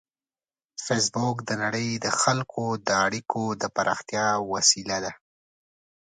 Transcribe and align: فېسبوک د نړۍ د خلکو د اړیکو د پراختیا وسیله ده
فېسبوک 0.85 1.37
د 1.43 1.49
نړۍ 1.63 1.89
د 2.05 2.07
خلکو 2.21 2.65
د 2.87 2.89
اړیکو 3.05 3.43
د 3.61 3.63
پراختیا 3.75 4.27
وسیله 4.53 4.97
ده 5.03 5.11